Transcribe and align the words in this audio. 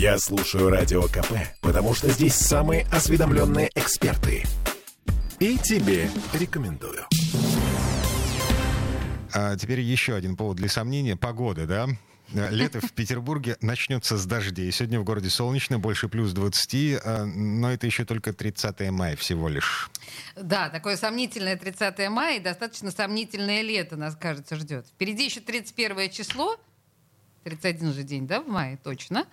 Я 0.00 0.16
слушаю 0.18 0.70
Радио 0.70 1.02
КП, 1.02 1.34
потому 1.60 1.92
что 1.92 2.08
здесь 2.08 2.34
самые 2.34 2.86
осведомленные 2.90 3.70
эксперты. 3.74 4.44
И 5.38 5.58
тебе 5.58 6.08
рекомендую. 6.32 7.04
А 9.34 9.56
теперь 9.56 9.80
еще 9.80 10.14
один 10.14 10.38
повод 10.38 10.56
для 10.56 10.70
сомнения. 10.70 11.16
Погода, 11.16 11.66
да? 11.66 11.86
Лето 12.32 12.80
в 12.80 12.92
Петербурге 12.92 13.58
начнется 13.60 14.16
с 14.16 14.24
дождей. 14.24 14.72
Сегодня 14.72 15.00
в 15.00 15.04
городе 15.04 15.28
солнечно, 15.28 15.78
больше 15.78 16.08
плюс 16.08 16.32
20, 16.32 17.02
а, 17.04 17.26
но 17.26 17.70
это 17.70 17.86
еще 17.86 18.06
только 18.06 18.32
30 18.32 18.90
мая 18.90 19.16
всего 19.16 19.50
лишь. 19.50 19.90
Да, 20.34 20.70
такое 20.70 20.96
сомнительное 20.96 21.56
30 21.56 22.08
мая 22.08 22.38
и 22.38 22.40
достаточно 22.40 22.90
сомнительное 22.90 23.60
лето 23.60 23.96
нас, 23.96 24.16
кажется, 24.16 24.56
ждет. 24.56 24.86
Впереди 24.86 25.26
еще 25.26 25.40
31 25.40 26.08
число, 26.10 26.56
31 27.44 27.92
же 27.92 28.02
день, 28.02 28.26
да, 28.26 28.40
в 28.40 28.48
мае, 28.48 28.78
точно. 28.82 29.26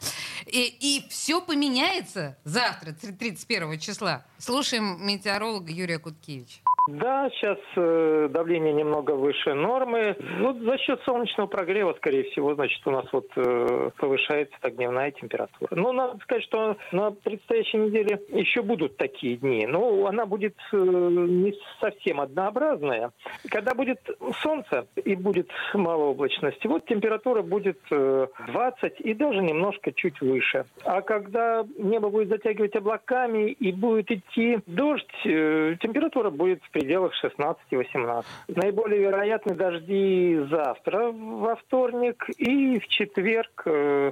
И, 0.45 0.65
и 0.79 1.07
все 1.09 1.41
поменяется 1.41 2.37
завтра, 2.43 2.93
31 2.93 3.79
числа. 3.79 4.25
Слушаем 4.37 5.05
метеоролога 5.05 5.71
Юрия 5.71 5.99
Куткевича. 5.99 6.59
Да, 6.87 7.29
сейчас 7.31 7.57
э, 7.75 8.29
давление 8.31 8.71
немного 8.71 9.11
выше 9.11 9.53
нормы. 9.53 10.15
Вот 10.39 10.57
за 10.57 10.77
счет 10.77 11.01
солнечного 11.03 11.47
прогрева, 11.47 11.93
скорее 11.97 12.23
всего, 12.31 12.55
значит, 12.55 12.79
у 12.87 12.91
нас 12.91 13.05
вот 13.11 13.27
э, 13.35 13.89
повышается 13.97 14.55
так 14.61 14.75
дневная 14.75 15.11
температура. 15.11 15.69
Ну, 15.71 15.91
надо 15.91 16.17
сказать, 16.23 16.43
что 16.45 16.77
на 16.93 17.11
предстоящей 17.11 17.77
неделе 17.77 18.21
еще 18.29 18.61
будут 18.61 18.95
такие 18.95 19.35
дни. 19.35 19.67
Но 19.67 20.07
она 20.07 20.25
будет 20.25 20.55
э, 20.71 20.77
не 20.77 21.53
совсем 21.81 22.21
однообразная. 22.21 23.11
Когда 23.49 23.73
будет 23.73 23.99
солнце 24.41 24.87
и 25.03 25.15
будет 25.15 25.49
мало 25.73 26.05
облачности, 26.05 26.67
вот 26.67 26.85
температура 26.85 27.41
будет 27.41 27.79
э, 27.91 28.27
20 28.47 29.01
и 29.01 29.13
даже 29.13 29.41
немножко 29.41 29.91
чуть 29.91 30.21
выше. 30.21 30.65
А 30.85 31.01
когда 31.01 31.65
небо 31.77 32.09
будет 32.09 32.29
затягивать 32.29 32.75
облаками 32.77 33.51
и 33.51 33.73
будет 33.73 34.09
идти 34.09 34.59
дождь, 34.67 35.05
э, 35.25 35.75
температура 35.81 36.29
будет 36.29 36.63
в 36.63 36.76
пределах 36.77 37.11
16-18. 37.23 38.23
Наиболее 38.49 39.01
вероятны 39.01 39.55
дожди 39.55 40.39
завтра, 40.49 41.11
во 41.11 41.55
вторник, 41.55 42.29
и 42.37 42.79
в 42.79 42.87
четверг, 42.87 43.63
2 43.63 43.65
э, 43.65 44.11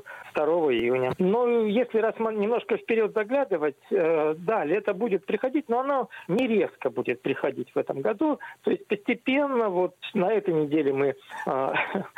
июня. 0.74 1.12
Но 1.20 1.48
если 1.66 2.00
раз 2.00 2.16
немножко 2.18 2.78
вперед 2.78 3.14
заглядывать, 3.14 3.76
э, 3.92 4.34
да, 4.38 4.66
лето 4.66 4.94
будет 4.94 5.26
приходить, 5.26 5.70
но 5.70 5.82
оно 5.82 6.10
не 6.28 6.48
резко 6.48 6.90
будет 6.90 7.22
приходить 7.22 7.70
в 7.76 7.78
этом 7.78 8.02
году. 8.02 8.40
То 8.64 8.72
есть 8.72 8.88
постепенно, 8.88 9.70
вот 9.70 9.96
на 10.16 10.32
этой 10.34 10.54
неделе 10.54 10.92
мы 10.92 11.16
э, 11.46 11.74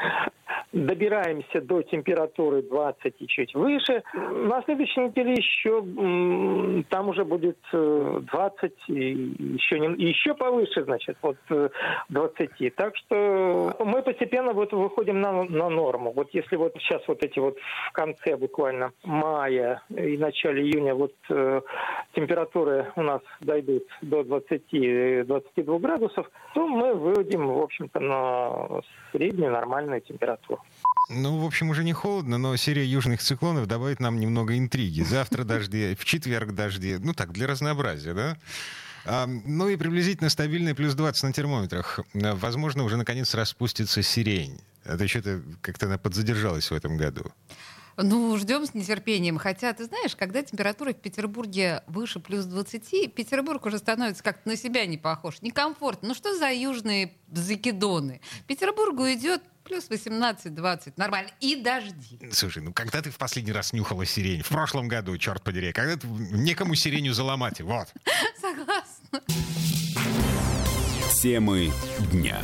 добираемся 0.85 1.61
до 1.61 1.81
температуры 1.81 2.61
20 2.61 3.13
и 3.19 3.27
чуть 3.27 3.53
выше. 3.55 4.03
На 4.13 4.61
следующей 4.63 5.01
неделе 5.01 5.33
еще 5.33 5.81
там 6.89 7.09
уже 7.09 7.25
будет 7.25 7.57
20 7.71 8.73
и 8.87 8.93
еще, 8.93 9.79
не, 9.79 9.87
еще 10.03 10.33
повыше, 10.33 10.83
значит, 10.83 11.17
вот 11.21 11.37
20. 12.09 12.49
Э, 12.61 12.69
так 12.71 12.95
что 12.97 13.75
мы 13.79 14.01
постепенно 14.01 14.53
вот 14.53 14.71
выходим 14.73 15.21
на, 15.21 15.43
на 15.43 15.69
норму. 15.69 16.11
Вот 16.11 16.29
если 16.33 16.55
вот 16.55 16.73
сейчас 16.79 17.01
вот 17.07 17.23
эти 17.23 17.39
вот 17.39 17.57
в 17.89 17.91
конце 17.93 18.35
буквально 18.37 18.91
мая 19.03 19.81
и 19.89 20.17
начале 20.17 20.63
июня 20.63 20.93
вот 20.95 21.13
э, 21.29 21.61
температуры 22.13 22.91
у 22.95 23.01
нас 23.01 23.21
дойдут 23.41 23.83
до 24.01 24.21
20-22 24.21 25.79
градусов, 25.79 26.29
то 26.53 26.67
мы 26.67 26.93
выйдем, 26.93 27.47
в 27.47 27.61
общем-то, 27.61 27.99
на 27.99 28.81
среднюю 29.11 29.51
нормальную 29.51 30.01
температуру. 30.01 30.61
Ну, 31.09 31.37
в 31.37 31.45
общем, 31.45 31.69
уже 31.69 31.83
не 31.83 31.93
холодно, 31.93 32.37
но 32.37 32.55
серия 32.57 32.85
южных 32.85 33.21
циклонов 33.21 33.67
добавит 33.67 33.99
нам 33.99 34.19
немного 34.19 34.57
интриги. 34.57 35.03
Завтра 35.03 35.43
дожди, 35.45 35.95
в 35.95 36.03
четверг 36.03 36.53
дожди. 36.53 36.97
Ну 36.99 37.13
так, 37.13 37.31
для 37.31 37.47
разнообразия, 37.47 38.13
да? 38.13 38.37
А, 39.05 39.25
ну 39.25 39.69
и 39.69 39.77
приблизительно 39.77 40.29
стабильный 40.29 40.75
плюс 40.75 40.93
20 40.95 41.23
на 41.23 41.33
термометрах. 41.33 42.01
Возможно, 42.13 42.83
уже 42.83 42.97
наконец 42.97 43.33
распустится 43.33 44.01
сирень. 44.01 44.59
Это 44.83 45.07
что-то 45.07 45.41
как-то 45.61 45.85
она 45.85 45.97
подзадержалась 45.97 46.69
в 46.69 46.73
этом 46.73 46.97
году. 46.97 47.31
Ну, 47.97 48.37
ждем 48.37 48.65
с 48.65 48.73
нетерпением. 48.73 49.37
Хотя, 49.37 49.73
ты 49.73 49.85
знаешь, 49.85 50.15
когда 50.15 50.43
температура 50.43 50.93
в 50.93 50.97
Петербурге 50.97 51.83
выше 51.87 52.19
плюс 52.19 52.45
20, 52.45 53.13
Петербург 53.13 53.65
уже 53.65 53.79
становится 53.79 54.23
как-то 54.23 54.49
на 54.49 54.55
себя 54.55 54.85
не 54.85 54.97
похож. 54.97 55.41
Некомфортно. 55.41 56.09
Ну 56.09 56.13
что 56.13 56.37
за 56.37 56.51
южные 56.53 57.13
закидоны? 57.31 58.21
Петербургу 58.45 59.03
идет 59.11 59.41
плюс 59.63 59.89
18-20. 59.89 60.93
Нормально. 60.95 61.31
И 61.39 61.55
дожди. 61.55 62.19
Слушай, 62.31 62.63
ну 62.63 62.71
когда 62.71 63.01
ты 63.01 63.09
в 63.09 63.17
последний 63.17 63.51
раз 63.51 63.73
нюхала 63.73 64.05
сирень? 64.05 64.43
В 64.43 64.49
прошлом 64.49 64.87
году, 64.87 65.17
черт 65.17 65.43
подери. 65.43 65.73
Когда 65.73 65.97
ты 65.97 66.07
некому 66.07 66.75
сиренью 66.75 67.13
заломать. 67.13 67.61
Вот. 67.61 67.87
Согласна. 68.41 69.21
Темы 71.21 71.71
дня. 72.11 72.39